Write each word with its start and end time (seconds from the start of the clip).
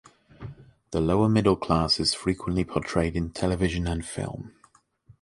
The 0.89 0.99
lower-middle 0.99 1.57
class 1.57 1.99
is 1.99 2.15
frequently 2.15 2.63
portrayed 2.63 3.15
in 3.15 3.29
television 3.29 3.85
and 3.85 4.03
film. 4.03 4.51